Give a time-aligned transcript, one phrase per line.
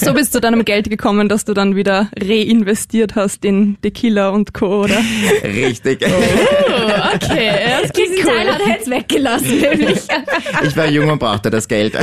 [0.04, 4.30] So bist du zu deinem Geld gekommen, dass du dann wieder reinvestiert hast in Tequila
[4.30, 4.96] und Co., oder?
[5.44, 6.00] Richtig.
[6.06, 7.50] Oh, okay.
[7.82, 8.24] Das Diesen cool.
[8.24, 9.98] Teil hat er jetzt weggelassen, nämlich.
[10.62, 11.94] Ich war jung und brauchte das Geld.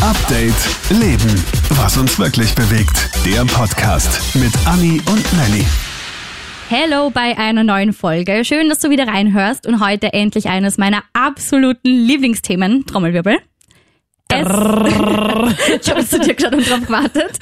[0.00, 0.54] Update
[0.90, 1.44] Leben.
[1.70, 3.10] Was uns wirklich bewegt.
[3.24, 5.66] Der Podcast mit Anni und Nelly.
[6.68, 8.44] Hello bei einer neuen Folge.
[8.44, 12.86] Schön, dass du wieder reinhörst und heute endlich eines meiner absoluten Lieblingsthemen.
[12.86, 13.38] Trommelwirbel.
[14.40, 17.38] Es, ich habe zu dir geschaut und drauf gewartet.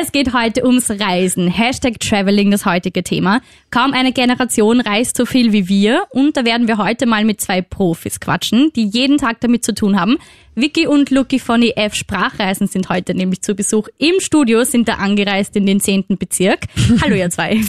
[0.00, 1.48] Es geht heute ums Reisen.
[1.48, 3.40] Hashtag Traveling, das heutige Thema.
[3.70, 7.40] Kaum eine Generation reist so viel wie wir und da werden wir heute mal mit
[7.40, 10.18] zwei Profis quatschen, die jeden Tag damit zu tun haben.
[10.54, 14.94] Vicky und Lucky von EF Sprachreisen sind heute nämlich zu Besuch im Studio, sind da
[14.94, 16.04] angereist in den 10.
[16.18, 16.60] Bezirk.
[17.02, 17.60] Hallo ihr zwei.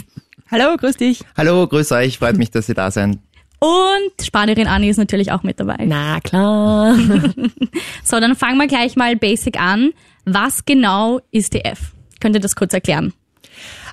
[0.48, 1.20] Hallo, grüß dich.
[1.36, 2.18] Hallo, grüß euch.
[2.18, 3.18] Freut mich, dass ihr da seid.
[3.58, 5.84] Und Spanierin Anni ist natürlich auch mit dabei.
[5.86, 6.96] Na klar.
[8.04, 9.90] So, dann fangen wir gleich mal basic an.
[10.24, 11.92] Was genau ist EF?
[12.20, 13.12] Könnt ihr das kurz erklären?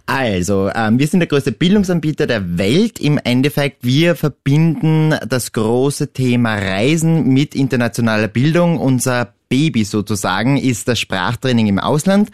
[0.05, 2.99] Also, ähm, wir sind der größte Bildungsanbieter der Welt.
[2.99, 8.79] Im Endeffekt, wir verbinden das große Thema Reisen mit internationaler Bildung.
[8.79, 12.29] Unser Baby sozusagen ist das Sprachtraining im Ausland.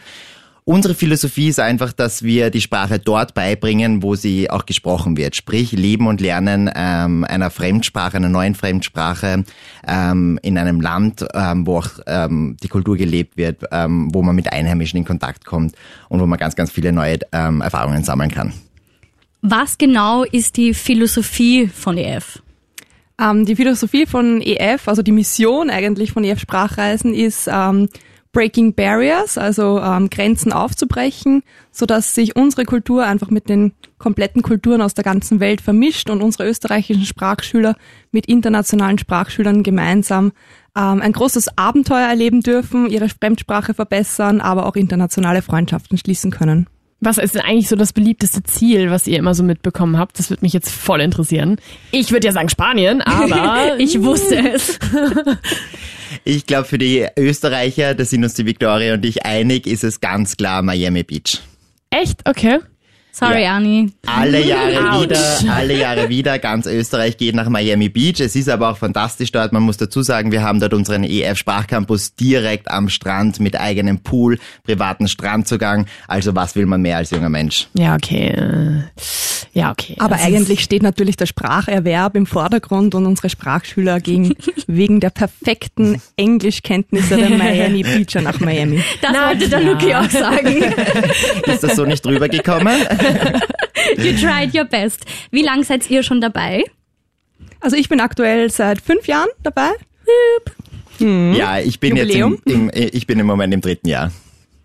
[0.69, 5.35] Unsere Philosophie ist einfach, dass wir die Sprache dort beibringen, wo sie auch gesprochen wird.
[5.35, 9.45] Sprich, Leben und Lernen ähm, einer Fremdsprache, einer neuen Fremdsprache
[9.87, 14.35] ähm, in einem Land, ähm, wo auch ähm, die Kultur gelebt wird, ähm, wo man
[14.35, 15.73] mit Einheimischen in Kontakt kommt
[16.07, 18.53] und wo man ganz, ganz viele neue ähm, Erfahrungen sammeln kann.
[19.41, 22.43] Was genau ist die Philosophie von EF?
[23.19, 27.89] Ähm, die Philosophie von EF, also die Mission eigentlich von EF Sprachreisen ist ähm,
[28.31, 31.41] Breaking Barriers, also ähm, Grenzen aufzubrechen,
[31.71, 36.09] so dass sich unsere Kultur einfach mit den kompletten Kulturen aus der ganzen Welt vermischt
[36.09, 37.75] und unsere österreichischen Sprachschüler
[38.11, 40.31] mit internationalen Sprachschülern gemeinsam
[40.77, 46.67] ähm, ein großes Abenteuer erleben dürfen, ihre Fremdsprache verbessern, aber auch internationale Freundschaften schließen können.
[47.01, 50.19] Was ist denn eigentlich so das beliebteste Ziel, was ihr immer so mitbekommen habt?
[50.19, 51.57] Das würde mich jetzt voll interessieren.
[51.91, 54.77] Ich würde ja sagen Spanien, aber Ich wusste es.
[56.23, 59.99] Ich glaube, für die Österreicher, da sind uns die Victoria und ich einig, ist es
[59.99, 61.41] ganz klar Miami Beach.
[61.91, 62.27] echt?
[62.27, 62.59] Okay.
[63.11, 63.55] Sorry, Ja.
[63.57, 63.91] Anni.
[64.05, 65.09] Alle Jahre Autsch.
[65.41, 68.19] wieder, alle Jahre wieder, ganz Österreich geht nach Miami Beach.
[68.21, 69.51] Es ist aber auch fantastisch dort.
[69.51, 73.99] Man muss dazu sagen, wir haben dort unseren EF Sprachcampus direkt am Strand mit eigenem
[73.99, 75.85] Pool, privaten Strandzugang.
[76.07, 77.67] Also was will man mehr als junger Mensch?
[77.73, 78.33] Ja, okay.
[79.53, 79.95] Ja, okay.
[79.99, 84.35] Aber Das ist- eigentlich steht natürlich der Spracherwerb im Vordergrund und unsere Sprachschüler gehen
[84.67, 88.81] wegen der perfekten Englischkenntnisse der Miami Beacher nach Miami.
[89.01, 89.73] Das Na wollte der klar.
[89.73, 90.63] Luki auch sagen.
[91.51, 92.77] Ist das so nicht rübergekommen?
[93.97, 95.05] You tried your best.
[95.31, 96.63] Wie lang seid ihr schon dabei?
[97.59, 99.71] Also ich bin aktuell seit fünf Jahren dabei.
[100.99, 102.33] Ja, ich bin Jubiläum.
[102.33, 104.11] jetzt im, im, ich bin im Moment im dritten Jahr.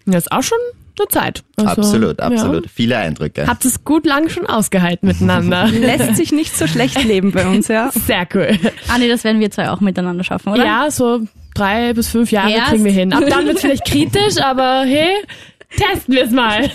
[0.06, 0.58] Das ist auch schon
[0.98, 1.42] eine Zeit.
[1.56, 2.64] Also, absolut, absolut.
[2.64, 2.70] Ja.
[2.72, 3.46] Viele Eindrücke.
[3.46, 5.66] Habt es gut lang schon ausgehalten miteinander.
[5.72, 7.90] Lässt sich nicht so schlecht leben bei uns, ja.
[7.90, 8.58] Sehr cool.
[8.88, 10.64] Anni, das werden wir zwei auch miteinander schaffen, oder?
[10.64, 11.20] Ja, so
[11.54, 12.70] drei bis fünf Jahre Erst.
[12.70, 13.12] kriegen wir hin.
[13.12, 15.14] Ab dann wird vielleicht kritisch, aber hey,
[15.70, 16.70] testen wir es mal.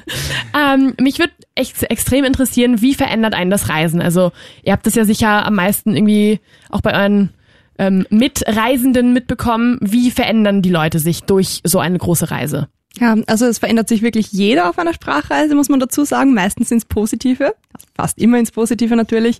[0.58, 4.00] ähm, mich würde echt extrem interessieren, wie verändert einen das Reisen?
[4.00, 6.40] Also ihr habt das ja sicher am meisten irgendwie
[6.70, 7.30] auch bei euren
[7.78, 9.78] ähm, Mitreisenden mitbekommen.
[9.80, 12.68] Wie verändern die Leute sich durch so eine große Reise?
[12.98, 16.34] Ja, also es verändert sich wirklich jeder auf einer Sprachreise, muss man dazu sagen.
[16.34, 17.54] Meistens ins Positive,
[17.94, 19.38] fast immer ins Positive natürlich.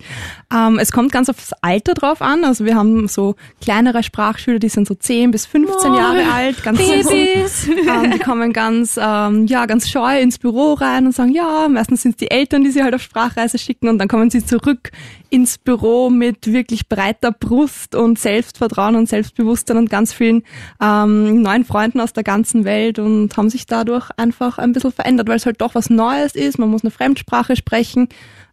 [0.55, 2.45] Ähm, es kommt ganz aufs Alter drauf an.
[2.45, 6.79] Also wir haben so kleinere Sprachschüler, die sind so 10 bis 15 Jahre alt, ganz.
[6.79, 7.69] Babys.
[7.69, 12.03] Ähm, die kommen ganz, ähm, ja, ganz scheu ins Büro rein und sagen, ja, meistens
[12.03, 14.93] sind es die Eltern, die sie halt auf Sprachreise schicken und dann kommen sie zurück
[15.31, 20.43] ins Büro mit wirklich breiter Brust und Selbstvertrauen und Selbstbewusstsein und ganz vielen
[20.83, 25.29] ähm, neuen Freunden aus der ganzen Welt und haben sich dadurch einfach ein bisschen verändert,
[25.29, 26.59] weil es halt doch was Neues ist.
[26.59, 28.09] Man muss eine Fremdsprache sprechen.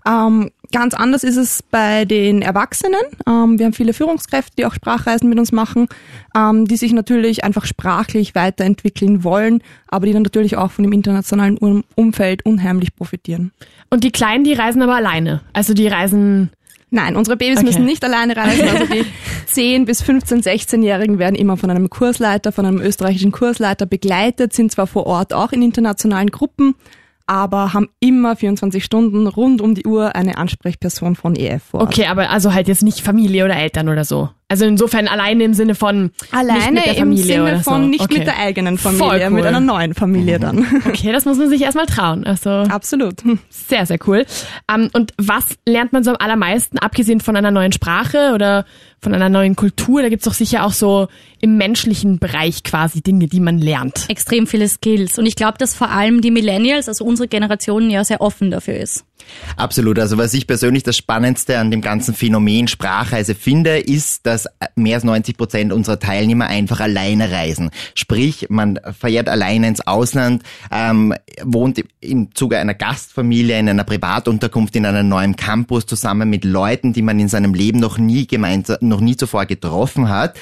[0.07, 3.01] Ähm, ganz anders ist es bei den Erwachsenen.
[3.27, 5.87] Ähm, wir haben viele Führungskräfte, die auch Sprachreisen mit uns machen,
[6.35, 10.93] ähm, die sich natürlich einfach sprachlich weiterentwickeln wollen, aber die dann natürlich auch von dem
[10.93, 13.51] internationalen um Umfeld unheimlich profitieren.
[13.89, 15.41] Und die Kleinen, die reisen aber alleine.
[15.53, 16.51] Also die reisen.
[16.89, 17.65] Nein, unsere Babys Okay.
[17.65, 18.67] müssen nicht alleine reisen.
[18.67, 19.05] Also die
[19.47, 24.71] 10 bis 15, 16-Jährigen werden immer von einem Kursleiter, von einem österreichischen Kursleiter begleitet, sind
[24.71, 26.75] zwar vor Ort auch in internationalen Gruppen,
[27.25, 31.89] aber haben immer 24 Stunden rund um die Uhr eine Ansprechperson von EF vor Ort.
[31.89, 34.29] Okay, aber also halt jetzt nicht Familie oder Eltern oder so.
[34.49, 37.63] Also insofern alleine im Sinne von Alleine nicht mit der im Familie Sinne oder so.
[37.71, 38.19] von nicht okay.
[38.19, 39.29] mit der eigenen Familie, cool.
[39.31, 40.65] mit einer neuen Familie dann.
[40.87, 42.25] Okay, das muss man sich erstmal trauen.
[42.25, 43.15] Also Absolut.
[43.49, 44.25] sehr, sehr cool.
[44.73, 48.65] Ähm, und was lernt man so am allermeisten, abgesehen von einer neuen Sprache oder
[49.01, 50.01] von einer neuen Kultur?
[50.01, 51.07] Da gibt's doch sicher auch so
[51.41, 54.05] im menschlichen Bereich quasi Dinge, die man lernt.
[54.07, 55.19] Extrem viele Skills.
[55.19, 58.75] Und ich glaube, dass vor allem die Millennials, also unsere Generation, ja sehr offen dafür
[58.75, 59.05] ist.
[59.55, 59.99] Absolut.
[59.99, 64.95] Also was ich persönlich das Spannendste an dem ganzen Phänomen Sprachreise finde, ist, dass mehr
[64.95, 67.71] als 90 Prozent unserer Teilnehmer einfach alleine reisen.
[67.95, 74.75] Sprich, man verjährt alleine ins Ausland, ähm, wohnt im Zuge einer Gastfamilie in einer Privatunterkunft
[74.75, 78.77] in einem neuen Campus zusammen mit Leuten, die man in seinem Leben noch nie gemeinsam,
[78.81, 80.37] noch nie zuvor getroffen hat.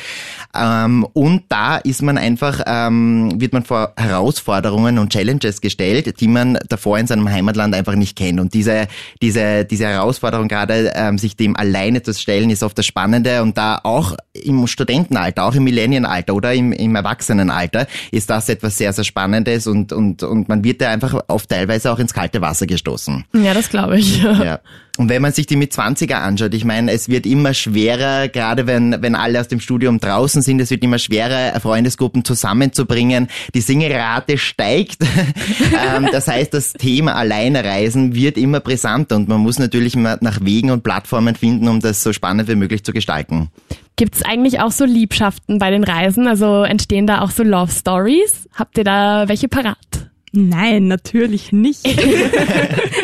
[0.55, 6.27] Ähm, und da ist man einfach, ähm, wird man vor Herausforderungen und Challenges gestellt, die
[6.27, 8.39] man davor in seinem Heimatland einfach nicht kennt.
[8.39, 8.87] Und diese,
[9.21, 13.41] diese, diese Herausforderung gerade, ähm, sich dem alleine zu stellen, ist oft das Spannende.
[13.41, 18.77] Und da auch im Studentenalter, auch im Millennienalter oder im, im Erwachsenenalter, ist das etwas
[18.77, 22.41] sehr, sehr Spannendes und, und, und man wird da einfach oft teilweise auch ins kalte
[22.41, 23.25] Wasser gestoßen.
[23.33, 24.23] Ja, das glaube ich.
[24.23, 24.59] Ja.
[24.97, 28.65] Und wenn man sich die mit 20er anschaut, ich meine, es wird immer schwerer, gerade
[28.65, 33.27] wenn, wenn alle aus dem Studium draußen sind, es wird immer schwerer, Freundesgruppen zusammenzubringen.
[33.53, 35.01] Die Singerate steigt.
[35.95, 40.71] ähm, das heißt, das Thema Alleinereisen wird immer brisanter und man muss natürlich nach Wegen
[40.71, 43.49] und Plattformen finden, um das so spannend wie möglich zu gestalten.
[43.97, 46.27] Gibt's eigentlich auch so Liebschaften bei den Reisen?
[46.27, 48.47] Also entstehen da auch so Love Stories?
[48.53, 50.04] Habt ihr da welche parat?
[50.35, 51.85] Nein, natürlich nicht.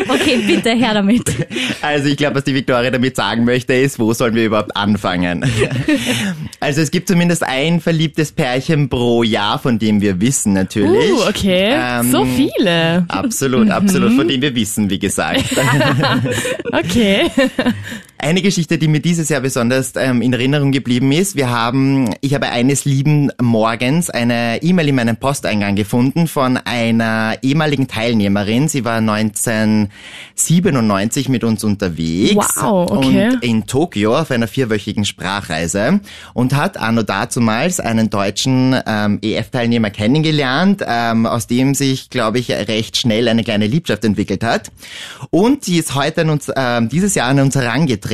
[0.08, 1.22] Okay, bitte her damit.
[1.80, 5.44] Also ich glaube, was die Viktoria damit sagen möchte, ist, wo sollen wir überhaupt anfangen?
[6.60, 11.10] Also es gibt zumindest ein verliebtes Pärchen pro Jahr, von dem wir wissen natürlich.
[11.10, 11.70] Uh, okay.
[11.72, 13.04] Ähm, so viele.
[13.08, 15.44] Absolut, absolut, von dem wir wissen, wie gesagt.
[16.72, 17.30] Okay.
[18.24, 22.34] Eine Geschichte, die mir dieses Jahr besonders ähm, in Erinnerung geblieben ist, wir haben, ich
[22.34, 28.68] habe eines lieben Morgens eine E-Mail in meinem Posteingang gefunden von einer ehemaligen Teilnehmerin.
[28.68, 33.30] Sie war 1997 mit uns unterwegs Wow, okay.
[33.30, 35.98] und in Tokio auf einer vierwöchigen Sprachreise
[36.32, 42.52] und hat anno dazumals einen deutschen ähm, EF-Teilnehmer kennengelernt, ähm, aus dem sich, glaube ich,
[42.52, 44.70] recht schnell eine kleine Liebschaft entwickelt hat.
[45.30, 48.11] Und sie ist heute an uns, ähm, dieses Jahr an uns herangetreten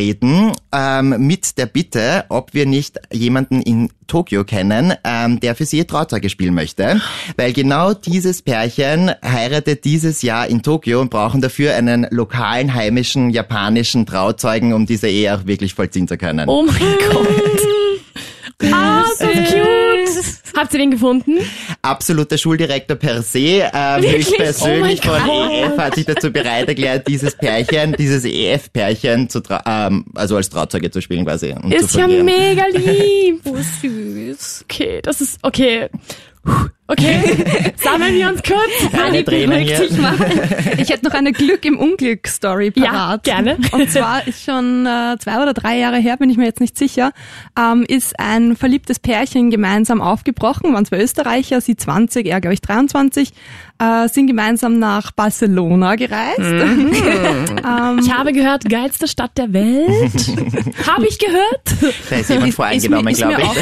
[0.73, 5.79] ähm, mit der Bitte, ob wir nicht jemanden in Tokio kennen, ähm, der für sie
[5.79, 7.01] ihr Trauzeuge spielen möchte.
[7.37, 13.31] Weil genau dieses Pärchen heiratet dieses Jahr in Tokio und brauchen dafür einen lokalen, heimischen,
[13.31, 16.49] japanischen Trauzeugen, um diese Ehe auch wirklich vollziehen zu können.
[16.49, 16.77] Oh mein
[17.11, 17.29] Gott.
[18.73, 19.28] Ah, so cute.
[20.59, 21.39] Habt ihr den gefunden?
[21.83, 25.53] Absoluter Schuldirektor per se, ähm, höchstpersönlich Oh mein von Gott.
[25.53, 30.91] EF hat sich dazu bereit erklärt, dieses Pärchen, dieses EF-Pärchen zu ähm, also als Trauzeuge
[30.91, 31.53] zu spielen quasi.
[31.53, 33.41] Und Ist ja mega lieb.
[33.45, 34.65] Oh, süß.
[34.65, 35.89] Okay, das ist, okay.
[36.91, 38.93] Okay, sammeln wir uns kurz.
[38.93, 39.83] Keine Tränen hier.
[40.79, 43.25] Ich hätte noch eine Glück im Unglück-Story Ja, parat.
[43.25, 43.59] gerne.
[43.73, 46.79] Und zwar ist schon äh, zwei oder drei Jahre her, bin ich mir jetzt nicht
[46.79, 47.13] sicher,
[47.59, 52.63] ähm, ist ein verliebtes Pärchen gemeinsam aufgebrochen, waren zwei Österreicher, sie 20, er glaube ich
[52.63, 53.33] 23,
[53.79, 56.39] äh, sind gemeinsam nach Barcelona gereist.
[56.39, 56.91] Mhm.
[58.01, 59.89] Ich habe gehört, geilste Stadt der Welt.
[60.87, 61.95] habe ich gehört?
[62.09, 63.45] Da ist jemand voreingenommen, glaube ich.
[63.45, 63.57] auch-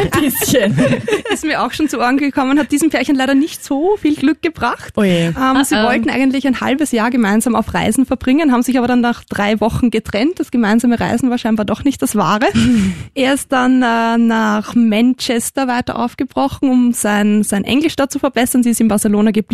[0.00, 0.78] Ein bisschen.
[1.32, 4.40] ist mir auch schon zu Ohren gekommen, hat diesem Pärchen leider nicht so viel Glück
[4.42, 4.94] gebracht.
[4.96, 5.02] Oh.
[5.02, 5.34] Ähm,
[5.64, 5.84] sie Uh-oh.
[5.84, 9.60] wollten eigentlich ein halbes Jahr gemeinsam auf Reisen verbringen, haben sich aber dann nach drei
[9.60, 10.38] Wochen getrennt.
[10.40, 12.46] Das gemeinsame Reisen war scheinbar doch nicht das Wahre.
[13.14, 18.62] er ist dann äh, nach Manchester weiter aufgebrochen, um sein, sein Englisch da zu verbessern.
[18.62, 19.51] Sie ist in Barcelona geblieben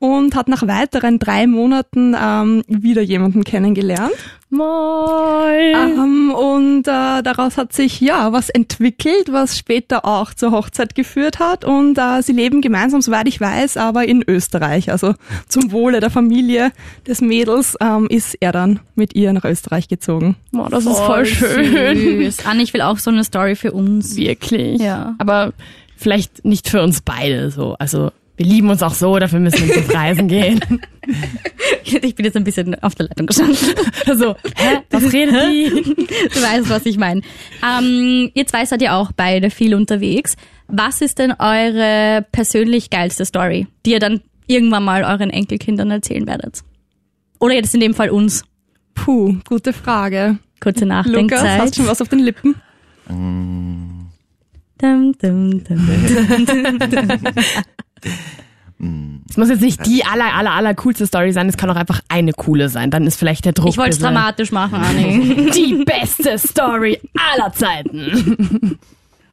[0.00, 4.14] und hat nach weiteren drei Monaten ähm, wieder jemanden kennengelernt.
[4.48, 5.74] Moin.
[5.74, 11.38] Ähm, und äh, daraus hat sich ja was entwickelt, was später auch zur Hochzeit geführt
[11.38, 11.66] hat.
[11.66, 14.90] Und äh, sie leben gemeinsam, soweit ich weiß, aber in Österreich.
[14.90, 15.14] Also
[15.48, 16.72] zum Wohle der Familie
[17.06, 20.34] des Mädels ähm, ist er dann mit ihr nach Österreich gezogen.
[20.50, 22.22] Boah, das ist voll schön.
[22.22, 22.46] Süß.
[22.46, 24.16] Anne, ich will auch so eine Story für uns.
[24.16, 24.80] Wirklich.
[24.80, 25.14] Ja.
[25.18, 25.52] Aber
[25.98, 27.76] vielleicht nicht für uns beide so.
[27.78, 30.60] Also wir lieben uns auch so, dafür müssen wir nicht auf Reisen gehen.
[32.02, 33.56] Ich bin jetzt ein bisschen auf der Leitung gestanden.
[34.06, 34.78] Also, hä?
[34.90, 35.70] Was redet die?
[36.32, 37.22] Du weißt, was ich meine.
[37.66, 40.36] Ähm, ihr zwei seid ja auch beide viel unterwegs.
[40.68, 46.26] Was ist denn eure persönlich geilste Story, die ihr dann irgendwann mal euren Enkelkindern erzählen
[46.28, 46.60] werdet?
[47.40, 48.44] Oder jetzt in dem Fall uns.
[48.94, 50.38] Puh, gute Frage.
[50.60, 51.60] Kurze Lukas, Nachdenkzeit.
[51.60, 52.54] hast du schon was auf den Lippen?
[54.78, 55.88] Dum, dum, dum.
[59.26, 62.00] Jetzt muss jetzt nicht die aller, aller, aller coolste Story sein, es kann auch einfach
[62.08, 62.90] eine coole sein.
[62.90, 63.68] Dann ist vielleicht der Druck.
[63.68, 65.50] Ich wollte es dramatisch machen, Anni.
[65.54, 68.78] Die beste Story aller Zeiten.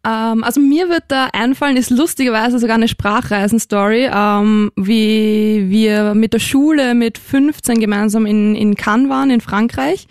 [0.06, 6.34] Ähm, also mir wird da einfallen, ist lustigerweise sogar eine Sprachreisen-Story, ähm, wie wir mit
[6.34, 10.08] der Schule mit 15 gemeinsam in, in Cannes waren, in Frankreich.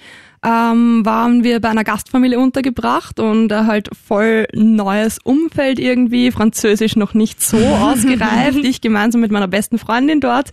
[0.46, 6.94] Ähm, waren wir bei einer Gastfamilie untergebracht und äh, halt voll neues Umfeld irgendwie, Französisch
[6.94, 10.52] noch nicht so ausgereift, ich gemeinsam mit meiner besten Freundin dort.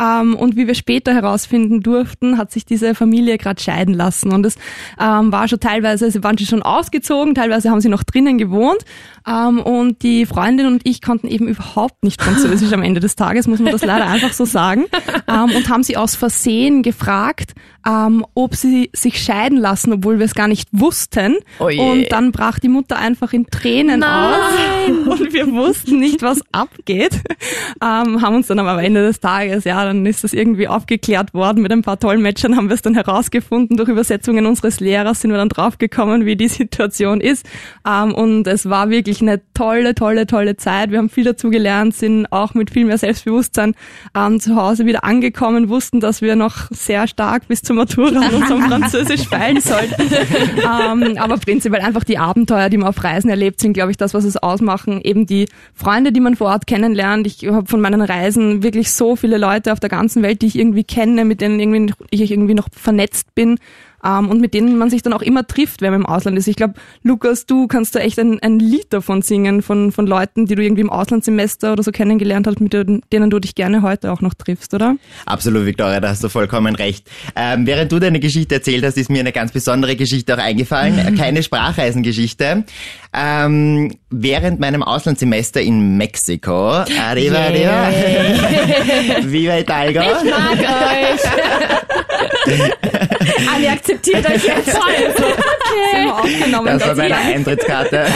[0.00, 4.32] Ähm, und wie wir später herausfinden durften, hat sich diese Familie gerade scheiden lassen.
[4.32, 4.56] Und es
[4.98, 8.84] ähm, war schon teilweise, sie waren schon ausgezogen, teilweise haben sie noch drinnen gewohnt
[9.26, 13.46] ähm, und die Freundin und ich konnten eben überhaupt nicht Französisch am Ende des Tages,
[13.46, 14.84] muss man das leider einfach so sagen,
[15.28, 17.54] ähm, und haben sie aus Versehen gefragt,
[17.86, 21.36] ähm, ob sie sich scheiden lassen, obwohl wir es gar nicht wussten.
[21.58, 24.36] Oh und dann brach die Mutter einfach in Tränen aus
[25.06, 27.20] und wir wussten nicht, was abgeht.
[27.82, 31.34] Ähm, haben uns dann aber am Ende des Tages, ja, dann ist das irgendwie aufgeklärt
[31.34, 33.76] worden mit ein paar Dolmetschern, haben wir es dann herausgefunden.
[33.76, 37.46] Durch Übersetzungen unseres Lehrers sind wir dann draufgekommen, wie die Situation ist.
[37.86, 40.90] Ähm, und es war wirklich eine tolle, tolle, tolle Zeit.
[40.90, 43.74] Wir haben viel dazu gelernt, sind auch mit viel mehr Selbstbewusstsein
[44.16, 48.34] ähm, zu Hause wieder angekommen, wussten, dass wir noch sehr stark bis zur Matura an
[48.34, 50.02] unserem Französisch feilen sollten.
[50.62, 54.14] ähm, aber prinzipiell einfach die Abenteuer, die man auf Reisen erlebt, sind, glaube ich, das,
[54.14, 55.00] was es ausmachen.
[55.02, 57.26] Eben die Freunde, die man vor Ort kennenlernt.
[57.26, 60.58] Ich habe von meinen Reisen wirklich so viele Leute auf der ganzen Welt, die ich
[60.58, 63.58] irgendwie kenne, mit denen irgendwie ich irgendwie noch vernetzt bin.
[64.04, 66.46] Ähm, und mit denen man sich dann auch immer trifft, wenn man im Ausland ist.
[66.46, 70.46] Ich glaube, Lukas, du kannst da echt ein, ein Lied davon singen, von, von Leuten,
[70.46, 74.12] die du irgendwie im Auslandssemester oder so kennengelernt hast, mit denen, du dich gerne heute
[74.12, 74.96] auch noch triffst, oder?
[75.24, 77.08] Absolut, Victoria, da hast du vollkommen recht.
[77.34, 81.16] Ähm, während du deine Geschichte erzählt hast, ist mir eine ganz besondere Geschichte auch eingefallen.
[81.18, 82.64] Keine Sprachreisengeschichte.
[83.16, 87.88] Ähm, während meinem Auslandssemester in Mexiko, arriba, arriba,
[89.22, 91.20] viva Hidalgo, Mag euch.
[93.54, 94.66] Anni akzeptiert euch jetzt.
[95.94, 96.66] Wir aufgenommen.
[96.78, 97.16] das war meine.
[97.16, 98.06] Eintrittskarte.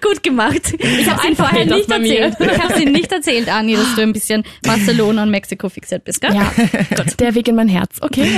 [0.00, 0.74] Gut gemacht.
[0.78, 2.36] Ich habe ihn vorher nicht erzählt.
[2.40, 6.20] Ich habe ihn nicht erzählt, Anni, dass du ein bisschen Barcelona und Mexiko fixiert bist,
[6.20, 6.34] gell?
[6.34, 6.52] Ja,
[6.96, 7.96] Gott, der Weg in mein Herz.
[8.00, 8.28] Okay.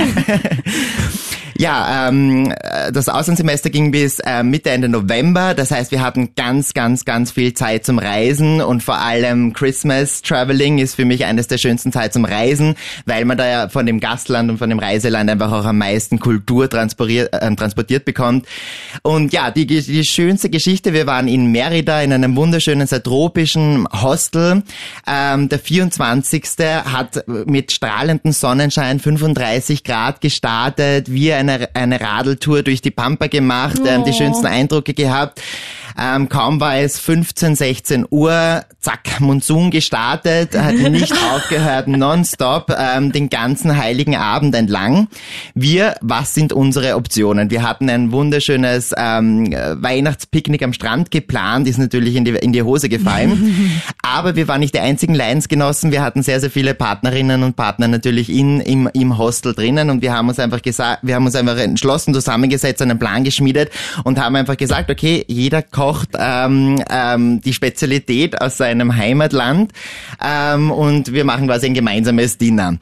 [1.59, 5.55] Ja, ähm, äh, das Auslandssemester ging bis äh, Mitte, Ende November.
[5.55, 10.21] Das heißt, wir hatten ganz, ganz, ganz viel Zeit zum Reisen und vor allem Christmas
[10.21, 12.75] Traveling ist für mich eines der schönsten Zeit zum Reisen,
[13.07, 16.19] weil man da ja von dem Gastland und von dem Reiseland einfach auch am meisten
[16.19, 18.45] Kultur transportiert, äh, transportiert bekommt.
[19.01, 23.87] Und ja, die, die schönste Geschichte, wir waren in Merida in einem wunderschönen, sehr tropischen
[23.91, 24.61] Hostel.
[25.07, 26.43] Ähm, der 24.
[26.85, 33.79] hat mit strahlendem Sonnenschein 35 Grad gestartet, wir eine, eine Radeltour durch die Pampa gemacht,
[33.85, 35.41] ähm, die schönsten Eindrücke gehabt.
[35.99, 43.11] Ähm, kaum war es 15, 16 Uhr, zack, Monsun gestartet, hat nicht aufgehört, nonstop, ähm,
[43.11, 45.07] den ganzen heiligen Abend entlang.
[45.55, 47.49] Wir, was sind unsere Optionen?
[47.49, 52.61] Wir hatten ein wunderschönes ähm, Weihnachtspicknick am Strand geplant, ist natürlich in die, in die
[52.61, 53.81] Hose gefallen.
[54.03, 57.87] Aber wir waren nicht die einzigen Leidensgenossen, wir hatten sehr, sehr viele Partnerinnen und Partner
[57.87, 61.35] natürlich in, im, im Hostel drinnen und wir haben uns einfach gesagt, wir haben uns
[61.35, 63.71] einfach entschlossen, zusammengesetzt, einen Plan geschmiedet
[64.03, 69.71] und haben einfach gesagt, okay, jeder kocht ähm, ähm, die Spezialität aus seinem Heimatland
[70.21, 72.77] ähm, und wir machen quasi ein gemeinsames Dinner.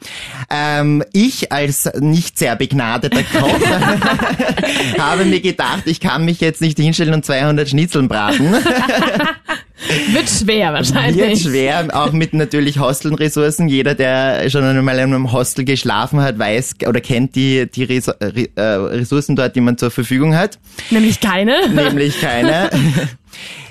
[0.50, 3.60] Ähm, ich als nicht sehr begnadeter Koch
[4.98, 8.54] habe mir gedacht, ich kann mich jetzt nicht hinstellen und 200 Schnitzeln braten.
[10.12, 11.44] Wird schwer wahrscheinlich.
[11.44, 13.68] Wird schwer, auch mit natürlich Hostelressourcen.
[13.68, 18.60] Jeder, der schon einmal in einem Hostel geschlafen hat, weiß oder kennt die, die äh,
[18.62, 20.58] Ressourcen dort, die man zur Verfügung hat.
[20.90, 21.68] Nämlich keine.
[21.68, 22.70] Nämlich keine.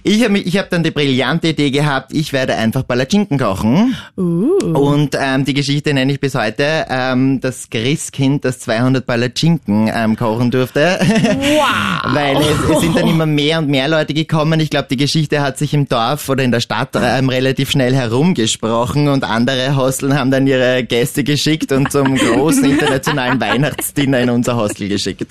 [0.07, 3.97] Ich habe ich hab dann die brillante Idee gehabt, ich werde einfach Palatschinken kochen.
[4.15, 10.15] Und ähm, die Geschichte nenne ich bis heute ähm, das Christkind, das 200 Palatschinken ähm,
[10.15, 10.99] kochen durfte.
[10.99, 12.13] Wow.
[12.13, 14.59] Weil es, es sind dann immer mehr und mehr Leute gekommen.
[14.59, 17.95] Ich glaube, die Geschichte hat sich im Dorf oder in der Stadt ähm, relativ schnell
[17.95, 24.29] herumgesprochen und andere Hosteln haben dann ihre Gäste geschickt und zum großen internationalen Weihnachtsdinner in
[24.29, 25.25] unser Hostel geschickt.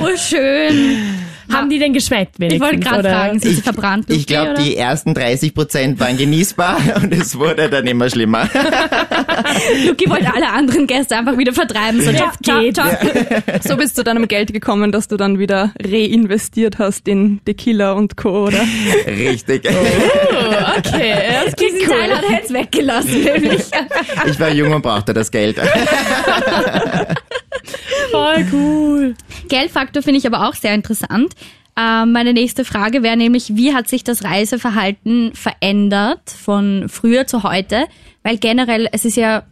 [0.00, 1.25] Oh, schön.
[1.52, 4.10] Haben die denn geschmeckt Ich wollte gerade fragen, sind sie verbrannt?
[4.10, 8.48] Ich glaube, die ersten 30 Prozent waren genießbar und es wurde dann immer schlimmer.
[9.86, 12.00] Luki wollte alle anderen Gäste einfach wieder vertreiben.
[12.00, 12.78] So, ciao, geht's.
[12.78, 12.88] ciao.
[13.62, 18.16] So bist du deinem Geld gekommen, dass du dann wieder reinvestiert hast in Tequila und
[18.16, 18.60] Co., oder?
[19.06, 19.68] Richtig.
[19.68, 22.16] Oh, okay, das klingt Diesen Teil cool.
[22.16, 23.62] hat er jetzt weggelassen, nämlich.
[24.28, 25.58] Ich war jung und brauchte das Geld.
[28.10, 29.14] Voll cool.
[29.48, 31.34] Geldfaktor finde ich aber auch sehr interessant.
[31.78, 37.42] Ähm, meine nächste Frage wäre nämlich, wie hat sich das Reiseverhalten verändert von früher zu
[37.42, 37.84] heute?
[38.22, 39.44] Weil generell, es ist ja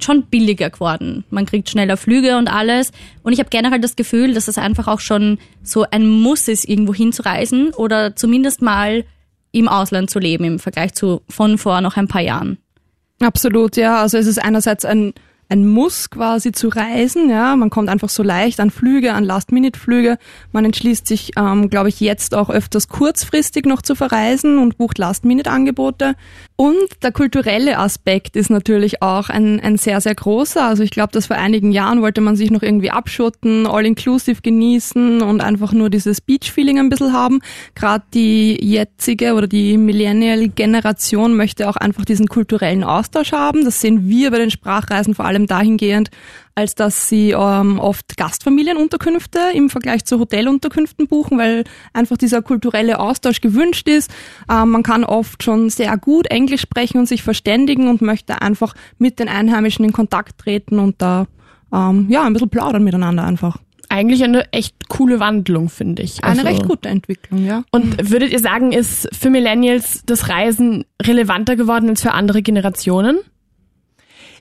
[0.00, 1.24] schon billiger geworden.
[1.30, 2.92] Man kriegt schneller Flüge und alles.
[3.24, 6.68] Und ich habe generell das Gefühl, dass es einfach auch schon so ein Muss ist,
[6.68, 9.04] irgendwo hinzureisen oder zumindest mal
[9.50, 12.58] im Ausland zu leben im Vergleich zu von vor noch ein paar Jahren.
[13.20, 14.00] Absolut, ja.
[14.00, 15.14] Also es ist einerseits ein
[15.48, 17.30] ein Muss quasi zu reisen.
[17.30, 20.18] Ja, man kommt einfach so leicht an Flüge, an Last-Minute-Flüge.
[20.52, 24.98] Man entschließt sich, ähm, glaube ich, jetzt auch öfters kurzfristig noch zu verreisen und bucht
[24.98, 26.14] Last-Minute-Angebote.
[26.60, 30.66] Und der kulturelle Aspekt ist natürlich auch ein, ein sehr, sehr großer.
[30.66, 35.22] Also ich glaube, dass vor einigen Jahren wollte man sich noch irgendwie abschotten, all-inclusive genießen
[35.22, 37.40] und einfach nur dieses Beach-Feeling ein bisschen haben.
[37.74, 43.64] Gerade die jetzige oder die Millennial-Generation möchte auch einfach diesen kulturellen Austausch haben.
[43.64, 46.10] Das sehen wir bei den Sprachreisen vor allem allem dahingehend,
[46.58, 51.62] als dass sie ähm, oft Gastfamilienunterkünfte im Vergleich zu Hotelunterkünften buchen, weil
[51.92, 54.10] einfach dieser kulturelle Austausch gewünscht ist.
[54.50, 58.74] Ähm, man kann oft schon sehr gut Englisch sprechen und sich verständigen und möchte einfach
[58.98, 61.28] mit den Einheimischen in Kontakt treten und da
[61.72, 63.58] ähm, ja ein bisschen plaudern miteinander einfach
[63.90, 66.22] eigentlich eine echt coole Wandlung, finde ich.
[66.22, 67.62] Also eine recht gute Entwicklung, ja.
[67.70, 73.20] Und würdet ihr sagen, ist für Millennials das Reisen relevanter geworden als für andere Generationen?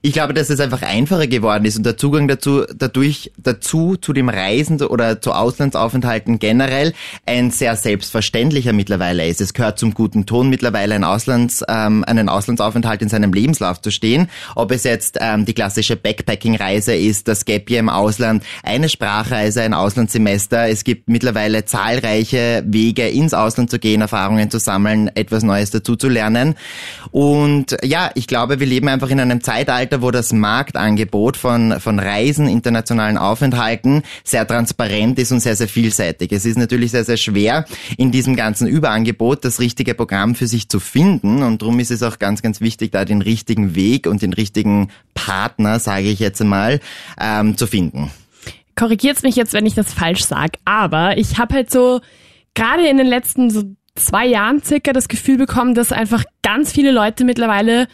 [0.02, 4.14] Ich glaube, dass es einfach einfacher geworden ist und der Zugang dazu, dadurch, dazu, zu
[4.14, 6.94] dem Reisen oder zu Auslandsaufenthalten generell
[7.26, 9.42] ein sehr selbstverständlicher mittlerweile ist.
[9.42, 13.92] Es gehört zum guten Ton mittlerweile ein Auslands, ähm, einen Auslandsaufenthalt in seinem Lebenslauf zu
[13.92, 14.30] stehen.
[14.56, 19.62] Ob es jetzt ähm, die klassische Backpacking-Reise ist, das Gap Year im Ausland, eine Sprachreise,
[19.64, 20.68] ein Auslandssemester.
[20.68, 25.96] Es gibt mittlerweile zahlreiche Wege ins Ausland zu gehen, Erfahrungen zu sammeln, etwas Neues dazu
[25.96, 26.56] zu lernen.
[27.12, 31.80] Und ja, ich glaube, wir leben einfach in einem Zeitalter, Zeitalter, wo das Marktangebot von,
[31.80, 36.32] von Reisen, internationalen Aufenthalten sehr transparent ist und sehr, sehr vielseitig.
[36.32, 37.66] Es ist natürlich sehr, sehr schwer,
[37.98, 41.42] in diesem ganzen Überangebot das richtige Programm für sich zu finden.
[41.44, 44.90] Und darum ist es auch ganz, ganz wichtig, da den richtigen Weg und den richtigen
[45.14, 46.80] Partner, sage ich jetzt einmal,
[47.20, 48.12] ähm, zu finden.
[48.76, 52.02] Korrigiert's mich jetzt, wenn ich das falsch sage, aber ich habe halt so
[52.54, 53.64] gerade in den letzten so
[53.96, 57.88] zwei Jahren circa das Gefühl bekommen, dass einfach ganz viele Leute mittlerweile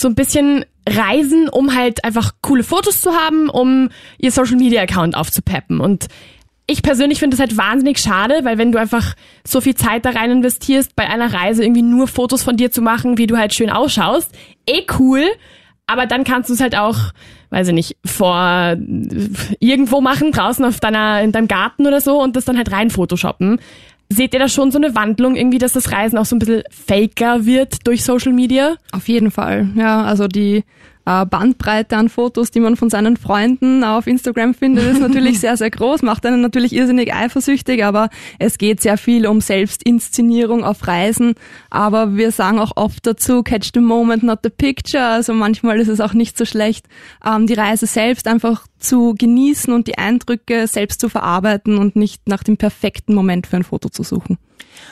[0.00, 4.82] so ein bisschen reisen, um halt einfach coole Fotos zu haben, um ihr Social Media
[4.82, 5.80] Account aufzupeppen.
[5.80, 6.06] Und
[6.66, 9.14] ich persönlich finde das halt wahnsinnig schade, weil wenn du einfach
[9.46, 12.80] so viel Zeit da rein investierst, bei einer Reise irgendwie nur Fotos von dir zu
[12.80, 14.30] machen, wie du halt schön ausschaust,
[14.66, 15.24] eh cool.
[15.86, 16.96] Aber dann kannst du es halt auch,
[17.50, 18.76] weiß ich nicht, vor
[19.58, 22.90] irgendwo machen, draußen auf deiner, in deinem Garten oder so und das dann halt rein
[22.90, 23.58] photoshoppen.
[24.12, 26.64] Seht ihr da schon so eine Wandlung irgendwie, dass das Reisen auch so ein bisschen
[26.70, 28.74] faker wird durch Social Media?
[28.90, 30.02] Auf jeden Fall, ja.
[30.02, 30.64] Also die
[31.04, 35.70] Bandbreite an Fotos, die man von seinen Freunden auf Instagram findet, ist natürlich sehr, sehr
[35.70, 41.34] groß, macht einen natürlich irrsinnig eifersüchtig, aber es geht sehr viel um Selbstinszenierung auf Reisen.
[41.70, 45.04] Aber wir sagen auch oft dazu, catch the moment, not the picture.
[45.04, 46.86] Also manchmal ist es auch nicht so schlecht,
[47.24, 52.28] ähm, die Reise selbst einfach zu genießen und die Eindrücke selbst zu verarbeiten und nicht
[52.28, 54.38] nach dem perfekten Moment für ein Foto zu suchen.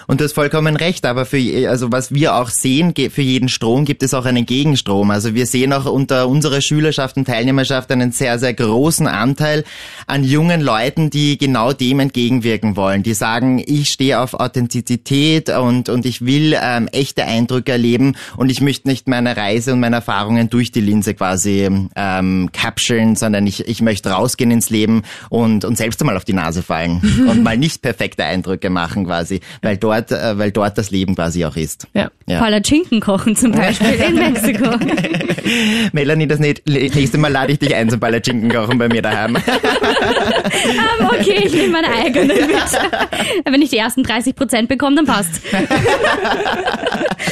[0.08, 3.84] Und du hast vollkommen recht, aber für, also was wir auch sehen, für jeden Strom
[3.84, 5.10] gibt es auch einen Gegenstrom.
[5.10, 9.64] Also wir sehen auch unter unserer Schülerschaft und Teilnehmerschaft einen sehr, sehr großen Anteil
[10.06, 13.02] an jungen Leuten, die genau dem entgegenwirken wollen.
[13.02, 18.50] Die sagen, ich stehe auf Authentizität und, und ich will ähm, echte Eindrücke erleben und
[18.50, 23.46] ich möchte nicht meine Reise und meine Erfahrungen durch die Linse quasi ähm, capturen, sondern
[23.46, 27.42] ich, ich möchte rausgehen ins Leben und, und selbst einmal auf die Nase fallen und
[27.42, 31.56] mal nicht perfekte Eindrücke machen quasi, weil dort äh, weil dort das Leben quasi auch
[31.56, 31.86] ist.
[31.94, 32.10] Ja.
[32.26, 32.38] ja.
[32.38, 34.70] Palatschinken kochen zum Beispiel in Mexiko.
[35.92, 39.36] Melanie, das nächste Mal lade ich dich ein zum Palatschinken kochen bei mir daheim.
[39.36, 42.48] um, okay, ich nehme meine eigene mit.
[43.44, 45.40] Wenn ich die ersten 30 Prozent bekomme, dann passt.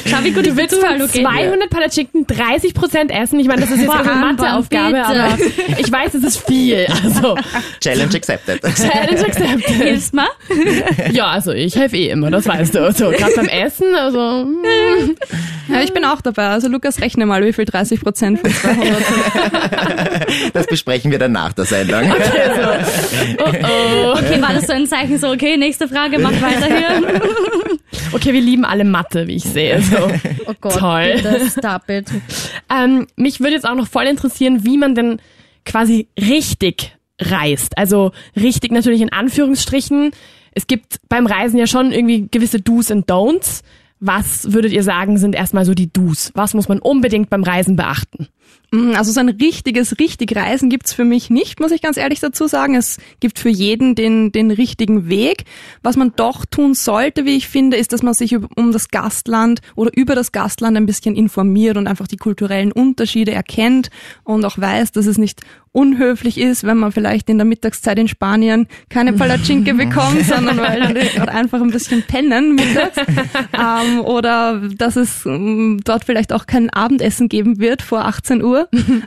[0.06, 1.22] Schau, wie gut du willst von okay.
[1.22, 3.38] 200 Palatschinken 30 Prozent essen.
[3.40, 5.38] Ich meine, das ist jetzt eine Matheaufgabe, aber
[5.78, 6.86] ich weiß, es ist viel.
[7.04, 7.36] Also.
[7.80, 8.60] Challenge accepted.
[8.62, 9.66] Challenge accepted.
[9.66, 10.28] Hilfst mal?
[11.12, 12.92] Ja, also ich helfe eh immer, das weißt du.
[12.92, 14.42] So, gerade beim Essen, also.
[14.42, 15.16] Hm.
[15.68, 16.48] Ja, ich bin auch dabei.
[16.48, 20.54] Also Lukas, rechne mal, wie viel 30 Prozent von 200 sind.
[20.54, 22.10] Das besprechen wir dann nach der Sendung.
[22.10, 23.44] Okay, so.
[23.44, 24.12] oh, oh.
[24.12, 27.20] okay, war das so ein Zeichen so, okay, nächste Frage, mach weiter hier.
[28.12, 29.80] Okay, wir lieben alle Mathe, wie ich sehe.
[29.82, 30.10] So.
[30.46, 31.14] Oh Gott, Toll.
[31.16, 32.06] Bitte, stop it.
[32.70, 35.20] Ähm, mich würde jetzt auch noch voll interessieren, wie man denn
[35.64, 37.76] quasi richtig reist.
[37.76, 40.12] Also richtig natürlich in Anführungsstrichen.
[40.56, 43.62] Es gibt beim Reisen ja schon irgendwie gewisse Do's und Don'ts.
[44.00, 46.32] Was würdet ihr sagen, sind erstmal so die Do's?
[46.34, 48.28] Was muss man unbedingt beim Reisen beachten?
[48.72, 52.20] Mm, Also so ein richtiges, richtig Reisen gibt's für mich nicht, muss ich ganz ehrlich
[52.20, 52.74] dazu sagen.
[52.74, 55.44] Es gibt für jeden den, den richtigen Weg.
[55.82, 59.60] Was man doch tun sollte, wie ich finde, ist, dass man sich um das Gastland
[59.74, 63.90] oder über das Gastland ein bisschen informiert und einfach die kulturellen Unterschiede erkennt
[64.24, 65.42] und auch weiß, dass es nicht
[65.76, 70.96] unhöflich ist, wenn man vielleicht in der Mittagszeit in Spanien keine Palatschinke bekommt, sondern weil
[71.28, 72.96] einfach ein bisschen pennen mittags.
[73.52, 78.68] ähm, oder dass es ähm, dort vielleicht auch kein Abendessen geben wird vor 18 Uhr.
[78.72, 79.02] ähm,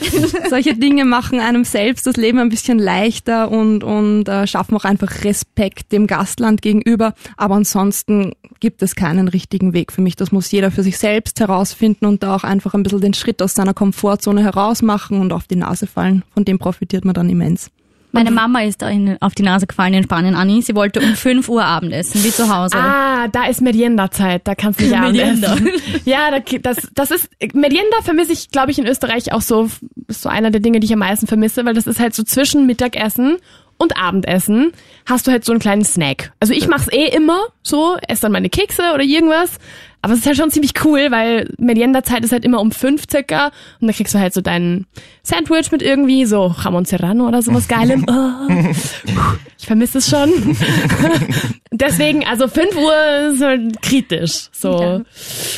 [0.50, 4.84] solche Dinge machen einem selbst das Leben ein bisschen leichter und, und äh, schaffen auch
[4.84, 7.14] einfach Respekt dem Gastland gegenüber.
[7.36, 10.16] Aber ansonsten gibt es keinen richtigen Weg für mich.
[10.16, 13.42] Das muss jeder für sich selbst herausfinden und da auch einfach ein bisschen den Schritt
[13.42, 16.22] aus seiner Komfortzone herausmachen und auf die Nase fallen.
[16.34, 17.70] Von dem profitiert man dann immens.
[18.12, 20.62] Meine Mama ist da in, auf die Nase gefallen in Spanien, Anni.
[20.62, 22.76] Sie wollte um 5 Uhr Abendessen, wie zu Hause.
[22.76, 25.56] Ah, da ist Merienda-Zeit, da kannst du nicht Merienda.
[26.04, 29.68] Ja, da, das, das ist, Merienda vermisse ich, glaube ich, in Österreich auch so,
[30.08, 32.22] ist so einer der Dinge, die ich am meisten vermisse, weil das ist halt so
[32.22, 33.38] zwischen Mittagessen
[33.80, 34.72] und Abendessen
[35.06, 36.32] hast du halt so einen kleinen Snack.
[36.38, 39.58] Also ich mach's eh immer so, esse dann meine Kekse oder irgendwas.
[40.02, 43.46] Aber es ist halt schon ziemlich cool, weil Merienda-Zeit ist halt immer um fünf circa
[43.80, 44.86] und dann kriegst du halt so deinen
[45.22, 48.06] Sandwich mit irgendwie so Jamon Serrano oder sowas Geilem.
[48.10, 48.72] Oh.
[49.58, 50.30] Ich vermisse es schon.
[51.72, 54.48] Deswegen, also 5 Uhr ist halt kritisch.
[54.52, 54.80] So.
[54.80, 55.00] Ja.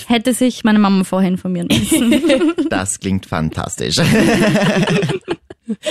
[0.08, 2.52] Hätte sich meine Mama vorher informieren müssen.
[2.68, 3.96] Das klingt fantastisch.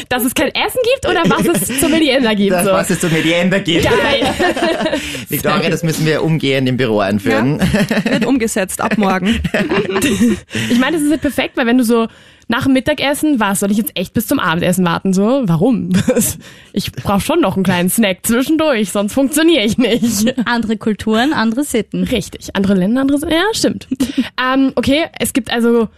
[0.09, 2.51] Dass es kein Essen gibt oder was es zur Merienda gibt.
[2.51, 2.71] Das, so.
[2.71, 3.83] was es zu Merienda gibt.
[3.83, 4.21] Geil.
[5.29, 7.59] Victoria, das müssen wir umgehend im Büro einführen.
[8.03, 9.39] Wird umgesetzt ab morgen.
[10.69, 12.07] Ich meine, das ist halt perfekt, weil wenn du so
[12.51, 15.13] nach dem Mittagessen, was soll ich jetzt echt bis zum Abendessen warten?
[15.13, 15.89] So, warum?
[16.73, 20.33] Ich brauche schon noch einen kleinen Snack zwischendurch, sonst funktioniere ich nicht.
[20.45, 22.03] andere Kulturen, andere Sitten.
[22.03, 22.55] Richtig.
[22.55, 23.29] Andere Länder, andere.
[23.29, 23.87] Ja, stimmt.
[24.41, 25.89] ähm, okay, es gibt also.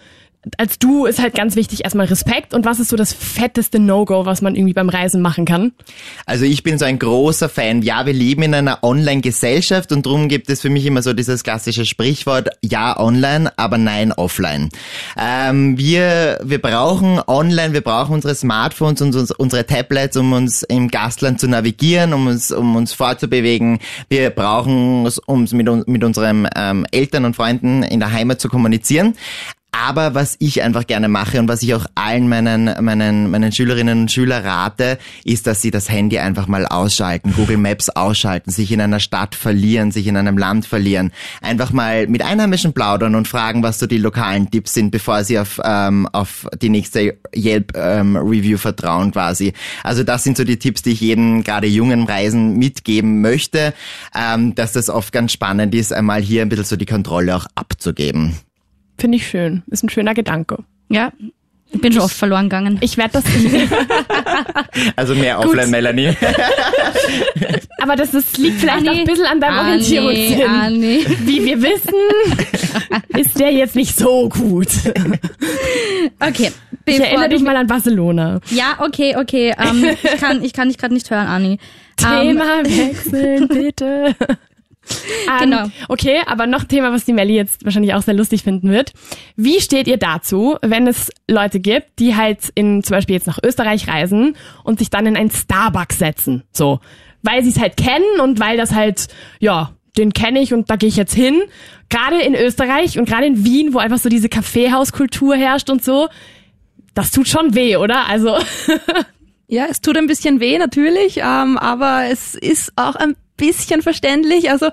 [0.58, 2.54] Als du ist halt ganz wichtig erstmal Respekt.
[2.54, 5.72] Und was ist so das fetteste No-Go, was man irgendwie beim Reisen machen kann?
[6.26, 7.82] Also ich bin so ein großer Fan.
[7.82, 11.44] Ja, wir leben in einer Online-Gesellschaft und darum gibt es für mich immer so dieses
[11.44, 14.70] klassische Sprichwort, ja online, aber nein offline.
[15.18, 20.64] Ähm, wir, wir brauchen online, wir brauchen unsere Smartphones und uns, unsere Tablets, um uns
[20.64, 23.80] im Gastland zu navigieren, um uns, um uns fortzubewegen.
[24.10, 28.50] Wir brauchen es, um mit, mit unseren ähm, Eltern und Freunden in der Heimat zu
[28.50, 29.16] kommunizieren.
[29.76, 34.02] Aber was ich einfach gerne mache und was ich auch allen meinen, meinen, meinen Schülerinnen
[34.02, 38.72] und Schülern rate, ist, dass sie das Handy einfach mal ausschalten, Google Maps ausschalten, sich
[38.72, 43.28] in einer Stadt verlieren, sich in einem Land verlieren, einfach mal mit Einheimischen plaudern und
[43.28, 48.60] fragen, was so die lokalen Tipps sind, bevor sie auf, ähm, auf die nächste Yelp-Review
[48.60, 49.54] vertrauen quasi.
[49.84, 53.74] Also das sind so die Tipps, die ich jedem gerade jungen Reisen mitgeben möchte,
[54.16, 57.48] ähm, dass das oft ganz spannend ist, einmal hier ein bisschen so die Kontrolle auch
[57.56, 58.38] abzugeben.
[58.98, 59.64] Finde ich schön.
[59.68, 60.60] Ist ein schöner Gedanke.
[60.90, 61.12] Ja.
[61.74, 62.78] Ich bin schon oft verloren gegangen.
[62.82, 63.24] Ich werde das.
[64.96, 66.10] Also mehr offline, Melanie.
[67.82, 70.50] aber das, das liegt vielleicht Anni, auch ein bisschen an deinem Anni, Orientierungssinn.
[70.50, 71.06] Anni.
[71.26, 71.94] Wie wir wissen,
[73.20, 74.70] ist der jetzt nicht so gut.
[76.20, 76.52] Okay.
[76.86, 78.40] Ich erinnere dich mal an Barcelona.
[78.50, 79.54] Ja, okay, okay.
[79.58, 81.60] Ähm, ich kann, ich kann dich gerade nicht hören, Anni.
[82.04, 84.16] Ähm, Thema wechseln, bitte.
[85.28, 85.66] Ähm, Genau.
[85.88, 88.92] Okay, aber noch ein Thema, was die Melli jetzt wahrscheinlich auch sehr lustig finden wird.
[89.36, 93.40] Wie steht ihr dazu, wenn es Leute gibt, die halt in zum Beispiel jetzt nach
[93.44, 96.44] Österreich reisen und sich dann in ein Starbucks setzen?
[96.52, 96.80] So,
[97.22, 99.08] weil sie es halt kennen und weil das halt,
[99.40, 101.42] ja, den kenne ich und da gehe ich jetzt hin.
[101.90, 106.10] Gerade in Österreich und gerade in Wien, wo einfach so diese Kaffeehauskultur herrscht und so,
[106.94, 108.08] das tut schon weh, oder?
[108.08, 108.38] Also
[109.48, 114.50] Ja, es tut ein bisschen weh natürlich, ähm, aber es ist auch ein bisschen verständlich.
[114.52, 114.70] Also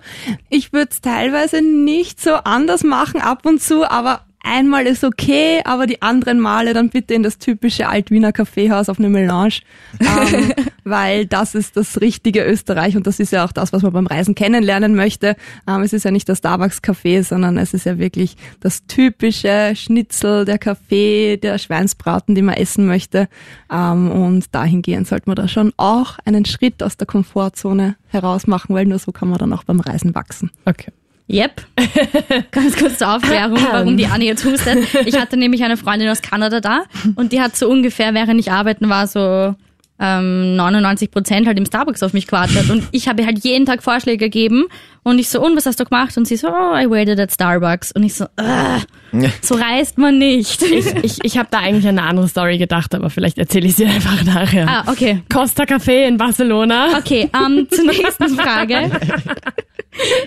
[0.49, 5.61] ich würde es teilweise nicht so anders machen ab und zu, aber einmal ist okay,
[5.64, 9.61] aber die anderen Male dann bitte in das typische Altwiener Kaffeehaus auf eine Melange,
[10.00, 10.53] ähm,
[10.85, 14.07] weil das ist das richtige Österreich und das ist ja auch das, was man beim
[14.07, 15.37] Reisen kennenlernen möchte.
[15.68, 19.72] Ähm, es ist ja nicht das Starbucks Café, sondern es ist ja wirklich das typische
[19.74, 23.29] Schnitzel, der Kaffee, der Schweinsbraten, die man essen möchte.
[23.70, 28.74] Ähm, und dahingehend sollte man da schon auch einen Schritt aus der Komfortzone heraus machen,
[28.74, 30.50] weil nur so kann man dann auch beim Reisen wachsen.
[30.64, 30.92] okay.
[31.33, 31.62] Yep.
[32.51, 34.79] Ganz kurz zur Aufklärung, warum die Anni jetzt hustet.
[35.07, 36.83] Ich hatte nämlich eine Freundin aus Kanada da
[37.14, 39.55] und die hat so ungefähr, während ich arbeiten war, so
[40.00, 42.70] ähm, 99 Prozent halt im Starbucks auf mich gewartet.
[42.70, 44.64] Und ich habe halt jeden Tag Vorschläge gegeben
[45.02, 46.16] und ich so, und was hast du gemacht?
[46.16, 47.92] Und sie so, oh, I waited at Starbucks.
[47.92, 50.62] Und ich so, "Ugh, so reist man nicht.
[50.62, 53.76] Ich, ich, ich habe da eigentlich an eine andere Story gedacht, aber vielleicht erzähle ich
[53.76, 54.66] sie einfach nachher.
[54.68, 55.22] ah, okay.
[55.32, 56.98] Costa Café in Barcelona.
[56.98, 58.90] Okay, ähm, zur nächsten Frage.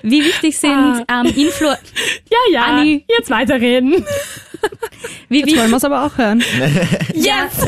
[0.04, 2.64] Wie wichtig sind ähm, Influ Ja, ja.
[2.66, 3.06] Anni.
[3.08, 4.04] Jetzt weiterreden.
[5.30, 6.44] Wie, Jetzt wie wollen wir es aber auch hören.
[7.14, 7.58] Yes!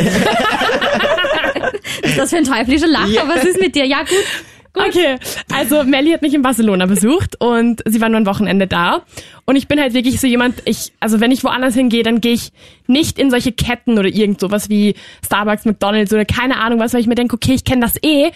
[2.02, 3.28] ist das für ein teuflischer Lacher?
[3.28, 3.86] Was ist mit dir?
[3.86, 4.10] Ja, gut.
[4.78, 5.16] Okay,
[5.54, 9.04] also Melly hat mich in Barcelona besucht und sie war nur ein Wochenende da.
[9.46, 12.34] Und ich bin halt wirklich so jemand, ich, also wenn ich woanders hingehe, dann gehe
[12.34, 12.52] ich
[12.88, 17.00] nicht in solche Ketten oder irgend sowas wie Starbucks, McDonalds oder keine Ahnung was, weil
[17.00, 18.32] ich mir denke, okay, ich kenne das eh.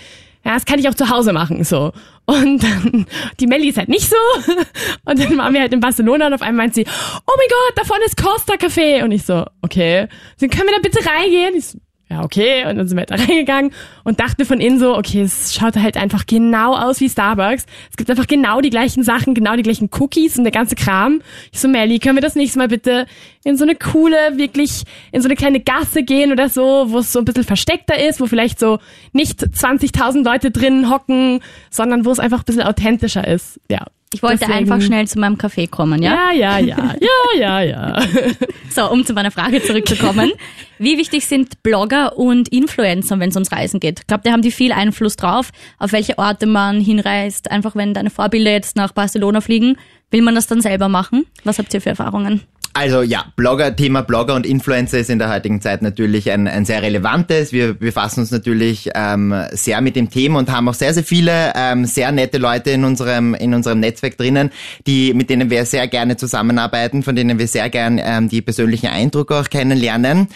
[0.45, 1.91] Ja, das kann ich auch zu Hause machen, so.
[2.25, 3.07] Und dann,
[3.39, 4.15] die Melli ist halt nicht so.
[5.05, 7.73] Und dann waren wir halt in Barcelona und auf einmal meint sie, oh mein Gott,
[7.75, 9.03] da vorne ist Costa Café.
[9.03, 10.07] Und ich so, okay.
[10.39, 11.55] Dann können wir da bitte reingehen?
[11.55, 11.79] Ich so,
[12.11, 12.65] ja, okay.
[12.67, 13.71] Und dann sind wir da reingegangen
[14.03, 17.65] und dachte von innen so, okay, es schaut halt einfach genau aus wie Starbucks.
[17.91, 21.21] Es gibt einfach genau die gleichen Sachen, genau die gleichen Cookies und der ganze Kram.
[21.51, 23.05] Ich so, Melly, können wir das nächste Mal bitte
[23.43, 27.11] in so eine coole, wirklich, in so eine kleine Gasse gehen oder so, wo es
[27.13, 28.79] so ein bisschen versteckter ist, wo vielleicht so
[29.13, 33.59] nicht 20.000 Leute drin hocken, sondern wo es einfach ein bisschen authentischer ist.
[33.69, 33.85] Ja.
[34.11, 36.31] Ich wollte Deswegen- einfach schnell zu meinem Café kommen, ja?
[36.31, 38.03] Ja, ja, ja, ja, ja, ja.
[38.71, 40.31] So, um zu meiner Frage zurückzukommen.
[40.79, 44.07] Wie wichtig sind Blogger und Influencer, wenn es ums Reisen geht?
[44.07, 47.51] Glaubt ihr, haben die viel Einfluss drauf, auf welche Orte man hinreist?
[47.51, 49.77] Einfach wenn deine Vorbilder jetzt nach Barcelona fliegen,
[50.09, 51.25] will man das dann selber machen?
[51.43, 52.41] Was habt ihr für Erfahrungen?
[52.79, 56.63] Also ja, Blogger, Thema Blogger und Influencer ist in der heutigen Zeit natürlich ein, ein
[56.63, 57.51] sehr relevantes.
[57.51, 61.51] Wir befassen uns natürlich ähm, sehr mit dem Thema und haben auch sehr, sehr viele
[61.55, 64.51] ähm, sehr nette Leute in unserem, in unserem Netzwerk drinnen,
[64.87, 68.87] die, mit denen wir sehr gerne zusammenarbeiten, von denen wir sehr gern ähm, die persönlichen
[68.87, 70.29] Eindrücke auch kennenlernen.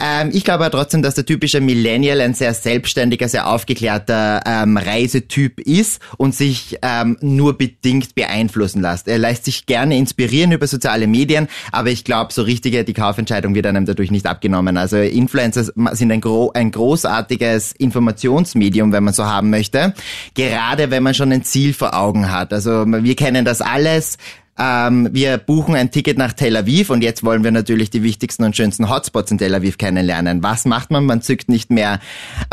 [0.00, 4.78] Ähm, ich glaube aber trotzdem, dass der typische Millennial ein sehr selbstständiger, sehr aufgeklärter ähm,
[4.78, 9.06] Reisetyp ist und sich ähm, nur bedingt beeinflussen lässt.
[9.06, 13.54] Er lässt sich gerne inspirieren über soziale Medien, aber ich glaube, so richtige, die Kaufentscheidung
[13.54, 14.76] wird einem dadurch nicht abgenommen.
[14.76, 19.94] Also Influencer sind ein, gro ein großartiges Informationsmedium, wenn man so haben möchte.
[20.34, 22.52] Gerade wenn man schon ein Ziel vor Augen hat.
[22.52, 24.18] Also wir kennen das alles.
[24.58, 28.44] Ähm, wir buchen ein Ticket nach Tel Aviv und jetzt wollen wir natürlich die wichtigsten
[28.44, 30.42] und schönsten Hotspots in Tel Aviv kennenlernen.
[30.42, 31.04] Was macht man?
[31.04, 31.98] Man zückt nicht mehr,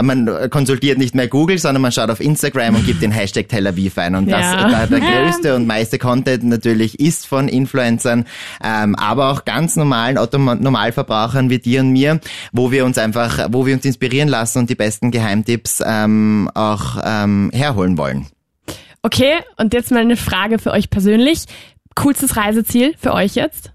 [0.02, 3.68] man konsultiert nicht mehr Google, sondern man schaut auf Instagram und gibt den Hashtag Tel
[3.68, 4.16] Aviv ein.
[4.16, 4.70] Und das, Ja.
[4.70, 8.26] da, der größte und meiste Content natürlich ist von Influencern,
[8.64, 12.20] ähm, aber auch ganz normalen Automa Normalverbrauchern wie dir und mir,
[12.52, 16.98] wo wir uns einfach, wo wir uns inspirieren lassen und die besten Geheimtipps ähm, auch
[17.04, 18.28] ähm, herholen wollen.
[19.04, 21.46] Okay, und jetzt mal eine Frage für euch persönlich.
[21.96, 23.72] Coolstes Reiseziel für euch jetzt?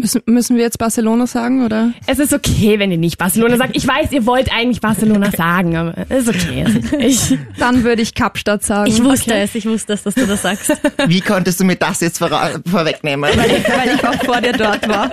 [0.00, 1.92] Müssen, müssen wir jetzt Barcelona sagen, oder?
[2.06, 3.76] Es ist okay, wenn ihr nicht Barcelona sagt.
[3.76, 6.64] Ich weiß, ihr wollt eigentlich Barcelona sagen, aber es ist okay.
[6.98, 8.90] Ich, Dann würde ich Kapstadt sagen.
[8.90, 10.72] Ich wusste es, ich wusste es, dass du das sagst.
[11.06, 13.30] Wie konntest du mir das jetzt vorra- vorwegnehmen?
[13.36, 15.10] weil ich, weil ich auch vor dir dort war.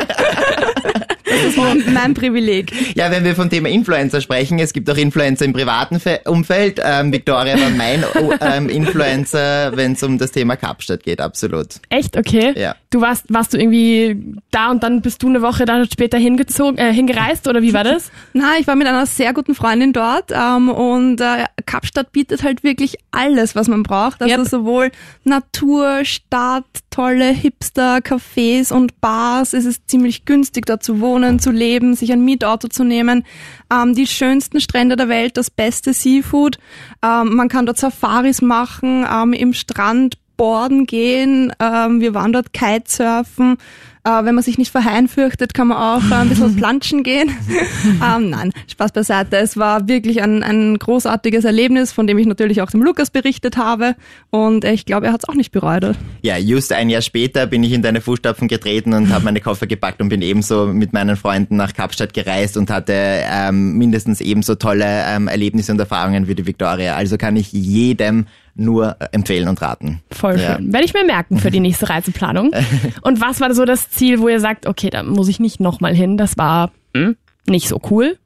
[1.27, 2.71] Das ist mein, mein Privileg.
[2.95, 6.79] Ja, wenn wir vom Thema Influencer sprechen, es gibt auch Influencer im privaten Fe Umfeld.
[6.83, 11.67] Ähm, Victoria war mein oh, ähm, Influencer, wenn es um das Thema Kapstadt geht, absolut.
[11.89, 12.53] echt okay?
[12.55, 12.75] Ja.
[12.91, 16.77] Du warst, warst du irgendwie da und dann bist du eine Woche da später hingezogen,
[16.77, 18.11] äh, hingereist oder wie war das?
[18.33, 22.61] Na, ich war mit einer sehr guten Freundin dort ähm, und äh, Kapstadt bietet halt
[22.63, 24.21] wirklich alles, was man braucht.
[24.21, 24.47] Also Yep.
[24.49, 24.91] sowohl
[25.23, 29.53] Natur, Stadt, tolle Hipster, Cafés und Bars.
[29.53, 33.23] Es ist ziemlich günstig, dort zu wohnen, zu leben, sich ein Mietauto zu nehmen.
[33.71, 36.57] Ähm, die schönsten Strände der Welt, das beste Seafood.
[37.01, 41.53] Ähm, man kann dort Safaris machen, ähm, im Strand Borden gehen.
[41.61, 43.57] Ähm, wir waren dort Kitesurfen.
[44.05, 47.01] Äh, wenn man sich nicht vor Haien fürchtet, kann man auch äh, ein bisschen planschen
[47.01, 47.31] gehen.
[47.85, 49.37] ähm, nein, Spaß beiseite.
[49.37, 53.57] Es war wirklich ein, ein großartiges Erlebnis, von dem ich natürlich auch dem Lukas berichtet
[53.57, 53.95] habe.
[54.29, 55.95] Und ich glaube, er hat es auch nicht bereut.
[56.21, 59.65] Ja, just ein Jahr später bin ich in deine Fußstapfen getreten und habe meine Koffer
[59.65, 64.53] gepackt und bin ebenso mit meinen Freunden nach Kapstadt gereist und hatte ähm, mindestens ebenso
[64.53, 66.95] tolle ähm, Erlebnisse und Erfahrungen wie die Victoria.
[66.95, 70.01] Also kann ich jedem nur äh, empfehlen und raten.
[70.11, 70.55] Voll Ja.
[70.55, 70.71] schön.
[70.73, 72.51] Werde ich mir merken für die nächste Reiseplanung.
[73.01, 75.93] Und was war so das Ziel, wo ihr sagt, okay, da muss ich nicht nochmal
[75.93, 78.17] hin, das war hm, nicht so cool?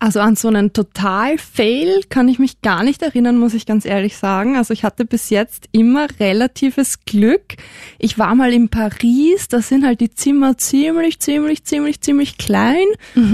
[0.00, 4.16] Also an so einen Total-Fail kann ich mich gar nicht erinnern, muss ich ganz ehrlich
[4.16, 4.56] sagen.
[4.56, 7.56] Also ich hatte bis jetzt immer relatives Glück.
[7.98, 12.86] Ich war mal in Paris, da sind halt die Zimmer ziemlich, ziemlich, ziemlich, ziemlich klein.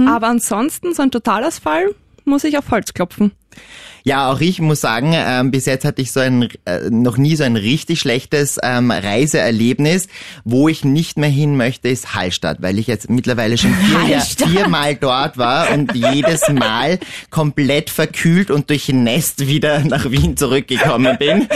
[0.09, 3.33] Aber ansonsten so ein Totalausfall muss ich auf Holz klopfen.
[4.07, 7.37] Ja, auch ich muss sagen, ähm, bis jetzt hatte ich so ein äh, noch nie
[7.37, 10.09] so ein richtig schlechtes ähm, Reiseerlebnis.
[10.45, 13.75] Wo ich nicht mehr hin möchte, ist Hallstatt, weil ich jetzt mittlerweile schon
[14.07, 16.99] vier, viermal dort war und jedes Mal
[17.31, 21.49] komplett verkühlt und durchnässt wieder nach Wien zurückgekommen bin.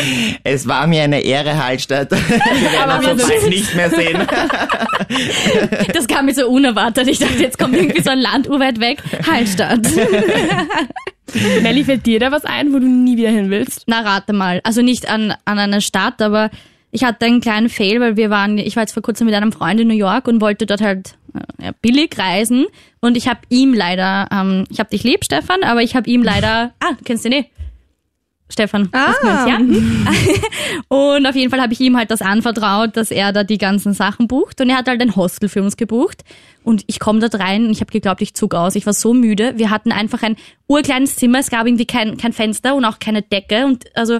[0.42, 2.10] Es war mir eine Ehre, Hallstatt.
[2.12, 4.26] Wir werden Aber uns wir bald nicht mehr sehen.
[5.92, 7.08] Das kam mir so unerwartet.
[7.08, 9.02] Ich dachte, jetzt kommt irgendwie so ein Land urweit weg.
[9.26, 9.86] Hallstatt.
[11.62, 13.84] Melli, fällt dir da was ein, wo du nie wieder hin willst?
[13.86, 14.60] Na, rate mal.
[14.64, 16.50] Also nicht an, an eine Stadt, aber
[16.90, 19.52] ich hatte einen kleinen Fail, weil wir waren, ich war jetzt vor kurzem mit einem
[19.52, 22.66] Freund in New York und wollte dort halt äh, ja, billig reisen
[23.00, 26.22] und ich habe ihm leider, ähm, ich habe dich lieb, Stefan, aber ich habe ihm
[26.22, 27.44] leider, ah, du kennst ihn eh.
[28.50, 29.08] Stefan, Ah.
[29.08, 29.58] uns, ja?
[30.88, 33.92] und auf jeden Fall habe ich ihm halt das anvertraut, dass er da die ganzen
[33.92, 36.22] Sachen bucht und er hat halt ein Hostel für uns gebucht
[36.64, 38.74] und ich komme dort rein und ich habe geglaubt, ich zog aus.
[38.74, 39.54] Ich war so müde.
[39.56, 43.22] Wir hatten einfach ein urkleines Zimmer, es gab irgendwie kein, kein Fenster und auch keine
[43.22, 44.18] Decke und also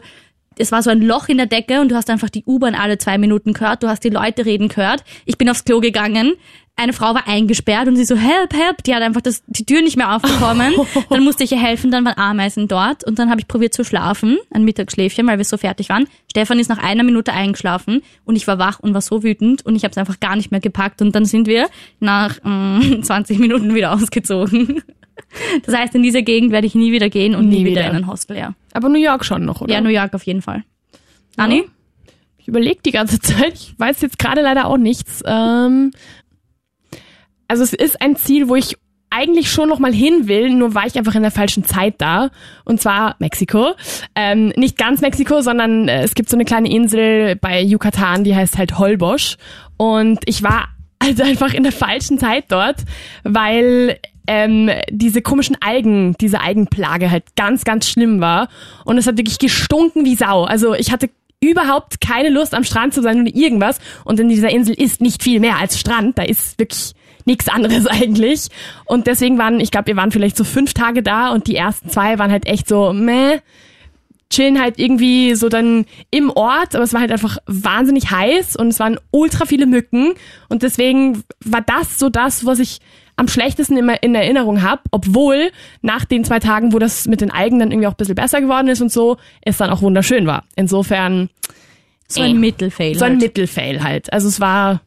[0.59, 2.99] es war so ein Loch in der Decke und du hast einfach die U-Bahn alle
[2.99, 5.05] zwei Minuten gehört, du hast die Leute reden gehört.
[5.25, 6.35] Ich bin aufs Klo gegangen,
[6.79, 9.83] eine Frau war eingesperrt und sie so, help, help, die hat einfach das, die Tür
[9.83, 10.75] nicht mehr aufbekommen.
[11.11, 13.85] Dann musste ich ihr helfen, dann waren Ameisen dort und dann habe ich probiert zu
[13.85, 16.07] schlafen, ein Mittagsschläfchen, weil wir so fertig waren.
[16.31, 19.75] Stefan ist nach einer Minute eingeschlafen und ich war wach und war so wütend und
[19.75, 21.69] ich habe es einfach gar nicht mehr gepackt und dann sind wir
[21.99, 24.83] nach mm, 20 Minuten wieder ausgezogen.
[25.65, 27.91] Das heißt, in diese Gegend werde ich nie wieder gehen und nie, Nie wieder wieder.
[27.91, 28.55] in ein Hostel, ja.
[28.73, 29.73] Aber New York schon noch, oder?
[29.73, 30.65] Ja, New York auf jeden Fall.
[31.37, 31.65] Anni?
[32.39, 33.55] Ich überlege die ganze Zeit.
[33.55, 35.23] Ich weiß jetzt gerade leider auch nichts.
[35.27, 35.93] Ähm,
[37.47, 38.77] also es ist ein Ziel, wo ich
[39.11, 42.29] eigentlich schon noch mal hin will, nur war ich einfach in der falschen Zeit da.
[42.67, 43.73] Und zwar Mexiko.
[44.15, 48.37] Ähm, nicht ganz Mexiko, sondern äh, es gibt so eine kleine Insel bei Yucatan, die
[48.37, 49.37] heißt halt Holbosch.
[49.79, 52.85] Und ich war also einfach in der falschen Zeit dort,
[53.25, 53.99] weil
[54.29, 58.49] ähm, diese komischen Algen, diese Algenplage halt ganz, ganz schlimm war.
[58.85, 60.45] Und es hat wirklich gestunken wie Sau.
[60.45, 61.09] Also ich hatte
[61.41, 63.79] überhaupt keine Lust am Strand zu sein oder irgendwas.
[64.05, 66.19] Und in dieser Insel ist nicht viel mehr als Strand.
[66.19, 66.93] Da ist wirklich
[67.25, 68.49] nichts anderes eigentlich.
[68.85, 71.89] Und deswegen waren, ich glaube, wir waren vielleicht so fünf Tage da und die ersten
[71.89, 73.39] zwei waren halt echt so, meh,
[74.29, 78.69] chillen halt irgendwie so dann im Ort, aber es war halt einfach wahnsinnig heiß und
[78.69, 80.13] es waren ultra viele Mücken
[80.51, 82.81] und deswegen war das so das, was ich
[83.19, 85.51] am schlechtesten immer in Erinnerung habe, obwohl
[85.83, 88.41] nach den zwei Tagen, wo das mit den Algen dann irgendwie auch ein bisschen besser
[88.41, 90.45] geworden ist und so, es dann auch wunderschön war.
[90.55, 91.29] Insofern
[92.07, 92.95] So ein Mittelfail.
[92.95, 93.23] so ein halt.
[93.23, 94.13] Mittelfail halt.
[94.13, 94.83] Also es war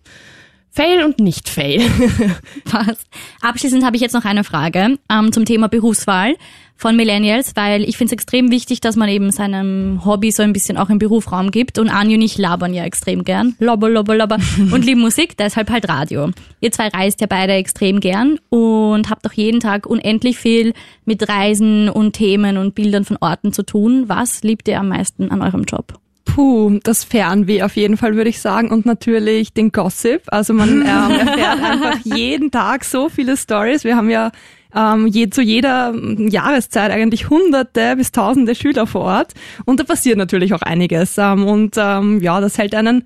[0.70, 1.82] Fail und nicht Fail.
[2.64, 3.06] Passt.
[3.42, 6.36] Abschließend habe ich jetzt noch eine Frage ähm, zum Thema Berufswahl
[6.82, 10.52] von Millennials, weil ich finde es extrem wichtig, dass man eben seinem Hobby so ein
[10.52, 11.78] bisschen auch im Berufsraum gibt.
[11.78, 13.56] Und Anju und ich labern ja extrem gern.
[13.60, 14.40] Lobber, lobber, lobber.
[14.72, 16.32] und lieben Musik, deshalb halt Radio.
[16.60, 20.74] Ihr zwei reist ja beide extrem gern und habt auch jeden Tag unendlich viel
[21.06, 24.06] mit Reisen und Themen und Bildern von Orten zu tun.
[24.08, 26.00] Was liebt ihr am meisten an eurem Job?
[26.26, 30.24] Puh, das Fernweh auf jeden Fall würde ich sagen und natürlich den Gossip.
[30.28, 33.84] Also man ähm, erfährt einfach jeden Tag so viele Stories.
[33.84, 34.32] Wir haben ja
[34.76, 39.34] ähm, je, zu jeder Jahreszeit eigentlich hunderte bis tausende Schüler vor Ort
[39.66, 41.18] und da passiert natürlich auch einiges.
[41.18, 43.04] Ähm, und ähm, ja, das hält einen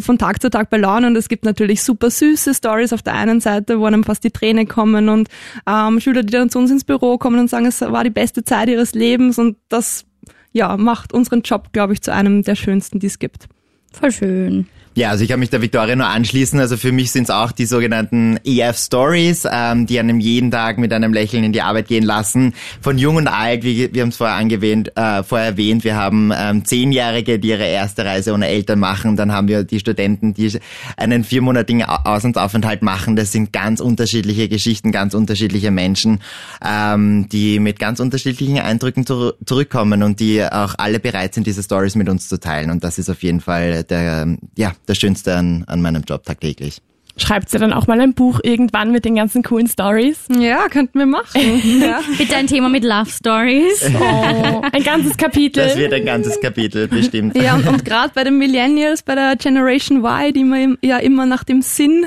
[0.00, 3.14] von Tag zu Tag bei Laune und es gibt natürlich super süße Stories auf der
[3.14, 5.28] einen Seite, wo einem fast die Tränen kommen und
[5.66, 8.42] ähm, Schüler, die dann zu uns ins Büro kommen und sagen, es war die beste
[8.42, 10.04] Zeit ihres Lebens und das
[10.52, 13.48] ja, macht unseren Job, glaube ich, zu einem der schönsten, die es gibt.
[13.92, 14.66] Voll schön.
[14.96, 16.58] Ja, also ich kann mich der Victoria nur anschließen.
[16.58, 20.92] Also für mich sind es auch die sogenannten EF-Stories, ähm, die einem jeden Tag mit
[20.92, 22.54] einem Lächeln in die Arbeit gehen lassen.
[22.80, 26.32] Von jung und alt, wie wir haben es vorher angewähnt, äh, vorher erwähnt, wir haben
[26.36, 29.16] ähm, Zehnjährige, die ihre erste Reise ohne Eltern machen.
[29.16, 30.58] Dann haben wir die Studenten, die
[30.96, 33.14] einen viermonatigen Au- Auslandsaufenthalt machen.
[33.14, 36.18] Das sind ganz unterschiedliche Geschichten, ganz unterschiedliche Menschen,
[36.66, 41.62] ähm, die mit ganz unterschiedlichen Eindrücken zur zurückkommen und die auch alle bereit sind, diese
[41.62, 42.70] Stories mit uns zu teilen.
[42.70, 46.80] Und das ist auf jeden Fall der, ja, das Schönste an, an meinem Job tagtäglich.
[47.16, 50.26] Schreibt ihr dann auch mal ein Buch irgendwann mit den ganzen coolen Stories?
[50.38, 51.40] Ja, könnten wir machen.
[51.80, 52.00] ja.
[52.16, 53.84] Bitte ein Thema mit Love Stories.
[54.00, 55.64] Oh, ein ganzes Kapitel.
[55.64, 57.36] Das wird ein ganzes Kapitel, bestimmt.
[57.36, 61.26] Ja, und, und gerade bei den Millennials, bei der Generation Y, die man ja immer
[61.26, 62.06] nach dem Sinn,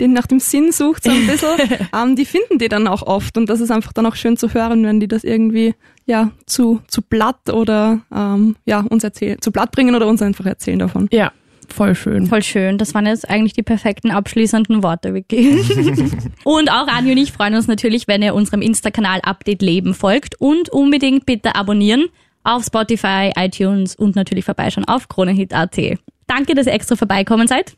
[0.00, 3.36] den nach dem Sinn sucht, so ein bisschen, ähm, die finden die dann auch oft.
[3.36, 5.74] Und das ist einfach dann auch schön zu hören, wenn die das irgendwie
[6.06, 10.46] ja zu, zu Blatt oder ähm, ja, uns erzählen, zu Blatt bringen oder uns einfach
[10.46, 11.08] erzählen davon.
[11.12, 11.32] ja,
[11.72, 12.26] voll schön.
[12.26, 12.78] Voll schön.
[12.78, 15.60] Das waren jetzt eigentlich die perfekten abschließenden Worte, Vicky.
[16.44, 20.40] und auch Anja und ich freuen uns natürlich, wenn ihr unserem Insta-Kanal Update Leben folgt
[20.40, 22.06] und unbedingt bitte abonnieren
[22.44, 25.78] auf Spotify, iTunes und natürlich vorbeischauen auf kronehit.at.
[26.26, 27.76] Danke, dass ihr extra vorbeikommen seid.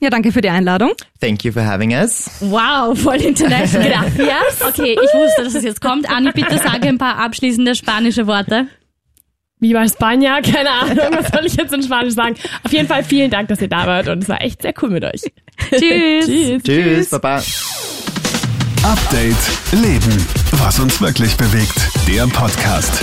[0.00, 0.92] Ja, danke für die Einladung.
[1.20, 2.30] Thank you for having us.
[2.40, 3.88] Wow, voll international.
[3.88, 4.60] Gracias.
[4.68, 6.10] Okay, ich wusste, dass es jetzt kommt.
[6.10, 8.66] Anni, bitte sage ein paar abschließende spanische Worte.
[9.58, 12.36] Viva España, keine Ahnung, was soll ich jetzt in Spanisch sagen.
[12.62, 14.90] Auf jeden Fall vielen Dank, dass ihr da wart und es war echt sehr cool
[14.90, 15.22] mit euch.
[15.70, 16.26] Tschüss.
[16.26, 16.62] Tschüss.
[16.62, 17.42] Tschüss, Baba.
[18.82, 19.36] Update
[19.72, 20.26] Leben.
[20.52, 21.76] Was uns wirklich bewegt.
[22.06, 23.02] Der Podcast.